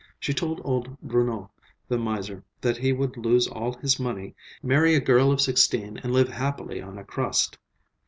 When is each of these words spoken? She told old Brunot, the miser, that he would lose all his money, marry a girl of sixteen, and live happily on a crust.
She 0.19 0.33
told 0.33 0.61
old 0.63 0.99
Brunot, 1.03 1.49
the 1.87 1.99
miser, 1.99 2.43
that 2.59 2.77
he 2.77 2.91
would 2.91 3.17
lose 3.17 3.47
all 3.47 3.73
his 3.73 3.99
money, 3.99 4.33
marry 4.63 4.95
a 4.95 4.99
girl 4.99 5.31
of 5.31 5.39
sixteen, 5.41 5.99
and 5.99 6.11
live 6.11 6.29
happily 6.29 6.81
on 6.81 6.97
a 6.97 7.03
crust. 7.03 7.59